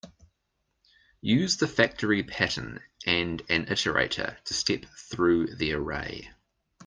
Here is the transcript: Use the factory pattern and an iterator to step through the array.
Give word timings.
Use 1.21 1.57
the 1.57 1.67
factory 1.67 2.23
pattern 2.23 2.81
and 3.05 3.43
an 3.49 3.67
iterator 3.67 4.41
to 4.45 4.53
step 4.55 4.85
through 4.97 5.55
the 5.57 5.73
array. 5.73 6.31